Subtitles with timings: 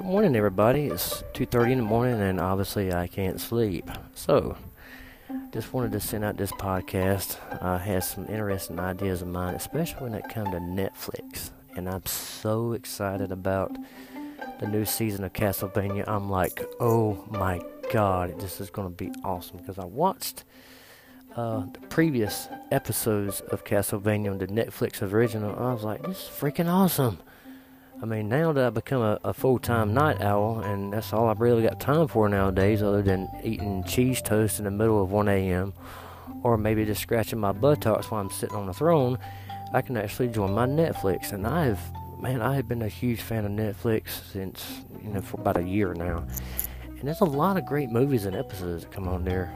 [0.00, 0.86] morning, everybody.
[0.86, 3.90] It's 2:30 in the morning, and obviously I can't sleep.
[4.14, 4.56] So,
[5.52, 7.38] just wanted to send out this podcast.
[7.62, 12.04] I had some interesting ideas of mine, especially when it comes to Netflix, and I'm
[12.04, 13.74] so excited about
[14.60, 16.04] the new season of Castlevania.
[16.06, 20.44] I'm like, oh my god, this is going to be awesome because I watched
[21.36, 25.54] uh, the previous episodes of Castlevania on the Netflix original.
[25.58, 27.18] I was like, this is freaking awesome.
[28.02, 31.28] I mean, now that I've become a, a full time night owl, and that's all
[31.28, 35.10] I've really got time for nowadays, other than eating cheese toast in the middle of
[35.10, 35.72] 1 a.m.,
[36.42, 39.18] or maybe just scratching my buttocks while I'm sitting on the throne,
[39.72, 41.32] I can actually join my Netflix.
[41.32, 41.80] And I've,
[42.20, 45.62] man, I have been a huge fan of Netflix since, you know, for about a
[45.62, 46.26] year now.
[46.86, 49.52] And there's a lot of great movies and episodes that come on there.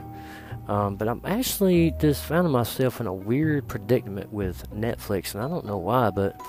[0.67, 5.47] Um, but I'm actually just finding myself in a weird predicament with Netflix, and I
[5.47, 6.39] don't know why, but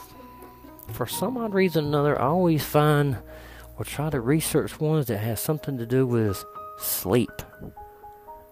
[0.92, 3.18] for some odd reason or another, I always find
[3.78, 6.44] or try to research ones that has something to do with
[6.78, 7.30] sleep.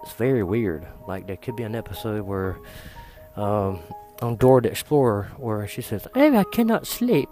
[0.02, 0.86] It's very weird.
[1.06, 2.58] Like there could be an episode where
[3.36, 3.80] um,
[4.22, 7.28] on Dora the Explorer where she says, "Oh, I cannot sleep.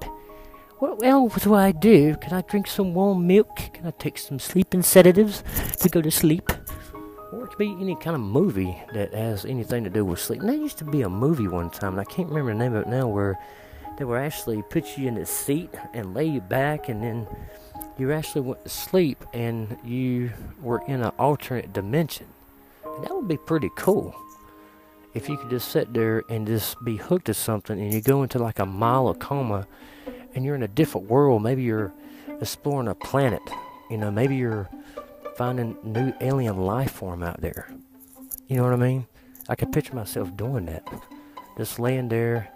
[0.79, 2.15] What else do I do?
[2.17, 3.57] Can I drink some warm milk?
[3.73, 5.43] Can I take some sleeping sedatives
[5.81, 6.53] to go to sleep?"
[7.33, 10.41] Or it could be any kind of movie that has anything to do with sleep.
[10.41, 12.75] And there used to be a movie one time, and I can't remember the name
[12.75, 13.39] of it now, where
[13.99, 17.27] they would actually put you in a seat and lay you back, and then
[17.99, 20.31] you actually went to sleep and you
[20.63, 22.27] were in an alternate dimension.
[22.85, 24.15] And that would be pretty cool
[25.15, 28.23] if you could just sit there and just be hooked to something and you go
[28.23, 29.67] into like a mild coma
[30.35, 31.43] and you're in a different world.
[31.43, 31.93] Maybe you're
[32.41, 33.43] exploring a planet.
[33.91, 34.69] You know, maybe you're
[35.37, 37.69] finding new alien life form out there.
[38.47, 39.07] You know what I mean?
[39.49, 40.87] I could picture myself doing that.
[41.57, 42.53] Just laying there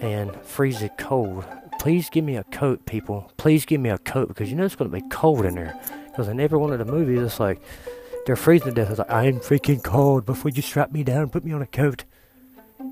[0.00, 1.44] and freezing cold.
[1.78, 3.30] Please give me a coat, people.
[3.36, 5.78] Please give me a coat because you know it's going to be cold in there.
[6.06, 7.60] Because in every one of the movies, it's like
[8.26, 8.90] they're freezing to death.
[8.90, 10.26] It's like, I'm freaking cold.
[10.26, 12.04] Before you strap me down, and put me on a coat.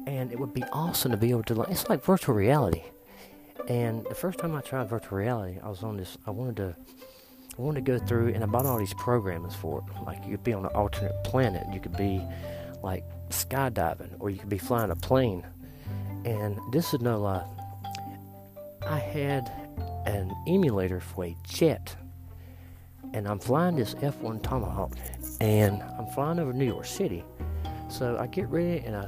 [0.07, 2.83] And it would be awesome to be able to, like, it's like virtual reality.
[3.69, 6.77] And the first time I tried virtual reality, I was on this, I wanted to.
[7.59, 10.05] I wanted to go through and I bought all these programs for it.
[10.07, 12.23] Like you could be on an alternate planet, you could be
[12.85, 15.45] like skydiving, or you could be flying a plane
[16.25, 17.45] and this is no lie.
[18.87, 19.51] I had
[20.07, 21.95] an emulator for a jet,
[23.13, 24.93] and I'm flying this F1 Tomahawk,
[25.41, 27.25] and I'm flying over New York City.
[27.89, 29.07] So I get ready and I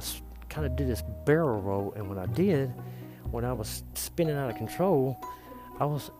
[0.49, 2.73] kind of do this barrel roll, and when I did,
[3.31, 5.17] when I was spinning out of control,
[5.79, 6.11] I was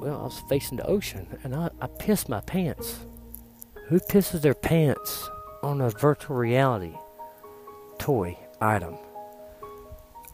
[0.00, 3.06] well, I was facing the ocean, and I, I pissed my pants.
[3.86, 5.28] Who pisses their pants
[5.62, 6.94] on a virtual reality
[7.98, 8.96] toy item?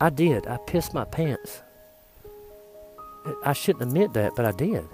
[0.03, 0.49] I did.
[0.49, 1.63] I pissed my pants.
[3.45, 4.85] I shouldn't admit that, but I did.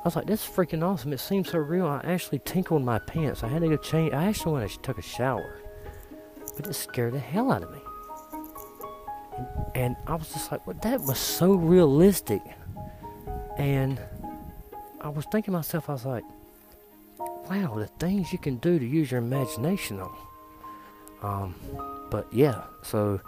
[0.00, 1.12] I was like, "This is freaking awesome.
[1.12, 1.86] It seems so real.
[1.86, 3.44] I actually tinkled my pants.
[3.44, 4.12] I had to go change.
[4.12, 5.60] I actually went and took a shower.
[6.56, 7.78] But it scared the hell out of me.
[9.76, 12.42] And, I was just like, well, that was so realistic.
[13.58, 14.00] And
[15.00, 16.24] I was thinking to myself, I was like,
[17.48, 20.16] wow, the things you can do to use your imagination on.
[21.24, 21.54] Um,
[22.10, 23.20] but yeah, so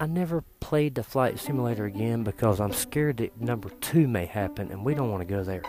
[0.00, 4.72] I never played the flight simulator again because I'm scared that number two may happen
[4.72, 5.62] and we don't want to go there.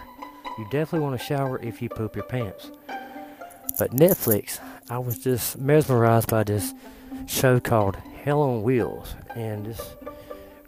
[0.58, 2.72] You definitely want to shower if you poop your pants.
[3.78, 4.60] But Netflix,
[4.90, 6.74] I was just mesmerized by this
[7.28, 9.14] show called Hell on Wheels.
[9.36, 9.96] And this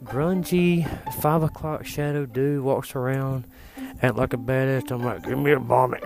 [0.03, 3.45] grungy five o'clock shadow dude walks around,
[4.03, 4.91] act like a badass.
[4.91, 6.03] I'm like, give me a vomit.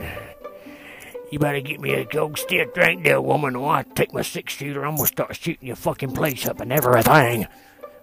[1.31, 4.53] You better get me a coke stick drink there, woman, or I take my six
[4.53, 4.85] shooter.
[4.85, 7.47] I'm gonna start shooting your fucking place up and everything.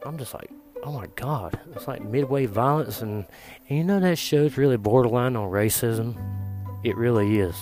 [0.05, 0.51] I'm just like,
[0.83, 3.25] oh my god, it's like midway violence, and,
[3.69, 6.17] and you know that show's really borderline on racism.
[6.85, 7.55] It really is.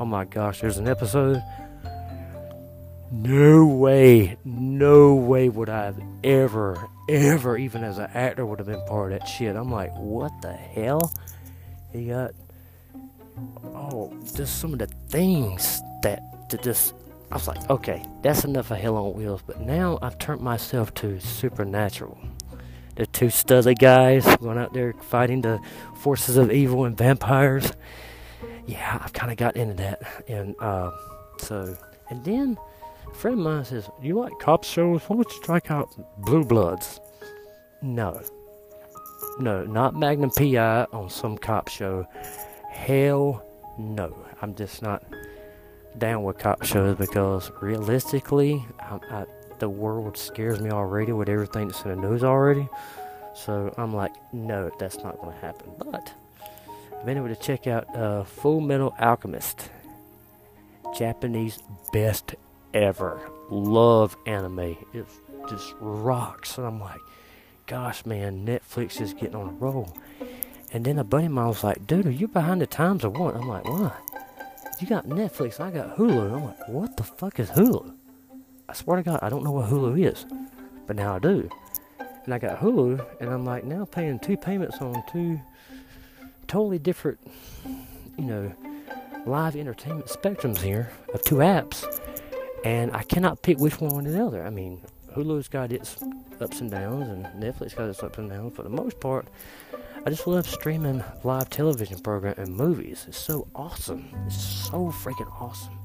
[0.00, 1.42] Oh my gosh, there's an episode.
[3.12, 8.68] No way, no way would I have ever, ever, even as an actor, would have
[8.68, 9.54] been part of that shit.
[9.54, 11.12] I'm like, what the hell?
[11.92, 12.32] He got
[13.74, 16.94] oh, just some of the things that to just
[17.30, 19.42] I was like, okay, that's enough of Hell on Wheels.
[19.44, 22.16] But now I've turned myself to Supernatural.
[22.94, 25.58] The two studly guys going out there fighting the
[25.96, 27.72] forces of evil and vampires.
[28.66, 30.90] Yeah, I've kind of got into that, and uh,
[31.38, 31.76] so
[32.08, 32.58] and then
[33.06, 35.02] a friend of mine says, "You like cop shows?
[35.02, 37.00] Why don't you strike out Blue Bloods?"
[37.82, 38.20] No,
[39.38, 42.06] no, not Magnum PI on some cop show.
[42.76, 43.42] Hell
[43.78, 44.14] no.
[44.40, 45.02] I'm just not
[45.98, 49.24] down with cop shows because realistically, I, I,
[49.58, 52.68] the world scares me already with everything that's in the news already.
[53.34, 55.70] So I'm like, no, that's not going to happen.
[55.78, 56.12] But
[56.98, 59.70] I've been able to check out uh, Full Metal Alchemist,
[60.96, 61.58] Japanese
[61.92, 62.34] best
[62.72, 63.20] ever.
[63.50, 64.76] Love anime.
[64.92, 65.06] It
[65.48, 66.58] just rocks.
[66.58, 67.00] And I'm like,
[67.66, 69.96] gosh, man, Netflix is getting on a roll.
[70.72, 73.10] And then a buddy of mine was like, dude, are you behind the times or
[73.10, 73.36] what?
[73.36, 73.96] I'm like, what?
[74.80, 76.34] You got Netflix, I got Hulu.
[76.34, 77.94] I'm like, what the fuck is Hulu?
[78.68, 80.26] I swear to God, I don't know what Hulu is.
[80.86, 81.48] But now I do.
[82.24, 85.40] And I got Hulu, and I'm like, now paying two payments on two
[86.48, 87.18] totally different,
[88.18, 88.52] you know,
[89.24, 92.00] live entertainment spectrums here of two apps.
[92.64, 94.44] And I cannot pick which one or the other.
[94.44, 94.80] I mean,
[95.14, 96.02] Hulu's got its
[96.40, 98.54] ups and downs, and Netflix got its ups and downs.
[98.54, 99.26] For the most part,
[100.06, 103.06] I just love streaming live television program and movies.
[103.08, 104.08] It's so awesome.
[104.28, 105.76] It's so freaking awesome.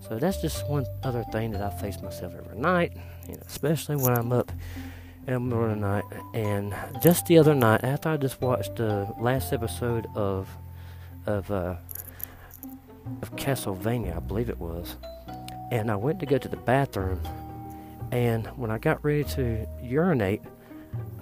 [0.00, 2.96] So that's just one other thing that I face myself every night,
[3.28, 4.50] you know, especially when I'm up
[5.26, 6.04] in the middle of the night.
[6.32, 10.48] And just the other night, after I just watched the last episode of
[11.26, 11.76] of uh,
[13.20, 14.96] of Castlevania, I believe it was,
[15.70, 17.20] and I went to go to the bathroom,
[18.10, 20.40] and when I got ready to urinate,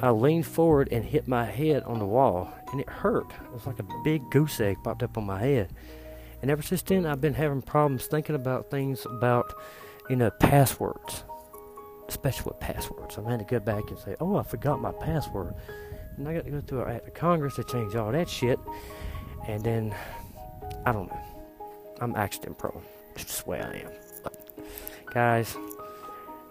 [0.03, 3.31] I leaned forward and hit my head on the wall, and it hurt.
[3.45, 5.73] It was like a big goose egg popped up on my head.
[6.41, 9.53] And ever since then, I've been having problems thinking about things about,
[10.09, 11.25] you know, passwords,
[12.09, 13.19] especially with passwords.
[13.19, 15.55] I've had to go back and say, oh, I forgot my password.
[16.17, 18.59] And I got to go through Congress to change all that shit.
[19.47, 19.95] And then,
[20.87, 21.21] I don't know.
[22.01, 22.83] I'm accident prone.
[23.15, 23.93] It's just the way I am.
[24.23, 24.59] But,
[25.13, 25.57] guys,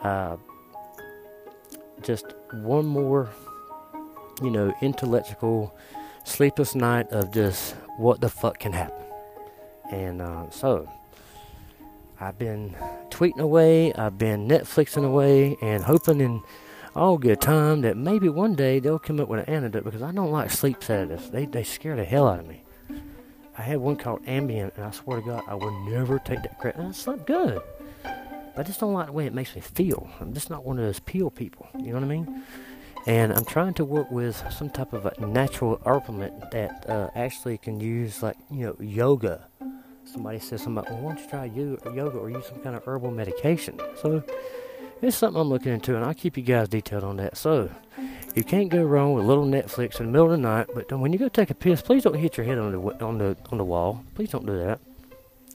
[0.01, 0.37] uh,
[2.03, 3.29] just one more,
[4.41, 5.75] you know, intellectual,
[6.23, 9.05] sleepless night of just what the fuck can happen.
[9.91, 10.89] And uh, so,
[12.19, 12.75] I've been
[13.09, 16.41] tweeting away, I've been Netflixing away, and hoping in
[16.95, 20.11] all good time that maybe one day they'll come up with an antidote because I
[20.11, 21.29] don't like sleep sedatives.
[21.29, 22.63] They, they scare the hell out of me.
[23.57, 26.59] I had one called Ambien, and I swear to God, I would never take that
[26.59, 26.77] crap.
[26.77, 27.61] And I slept good.
[28.59, 30.09] I just don't like the way it makes me feel.
[30.19, 31.69] I'm just not one of those peel people.
[31.79, 32.43] You know what I mean?
[33.07, 37.57] And I'm trying to work with some type of a natural supplement that uh, actually
[37.57, 39.47] can use, like, you know, yoga.
[40.03, 42.83] Somebody says something about, well, why don't you try yoga or use some kind of
[42.83, 43.79] herbal medication?
[44.01, 44.23] So
[45.01, 47.37] it's something I'm looking into, and I'll keep you guys detailed on that.
[47.37, 47.69] So
[48.35, 50.67] you can't go wrong with a little Netflix in the middle of the night.
[50.75, 53.19] But when you go take a piss, please don't hit your head on the on
[53.19, 54.03] the on the wall.
[54.15, 54.81] Please don't do that.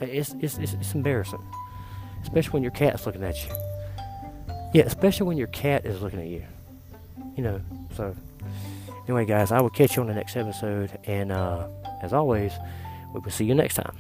[0.01, 1.45] It's it's it's, it's embarrassing
[2.25, 3.53] especially when your cat's looking at you.
[4.73, 6.45] Yeah, especially when your cat is looking at you.
[7.37, 7.61] You know,
[7.97, 8.17] so
[9.07, 11.69] anyway, guys, I will catch you on the next episode, and uh,
[12.03, 12.53] as always,
[13.13, 13.97] we will see you next time.